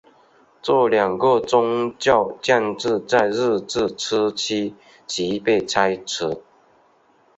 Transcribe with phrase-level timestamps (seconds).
[0.63, 4.73] 这两个宗教建筑在日治初期
[5.05, 6.41] 即被拆除。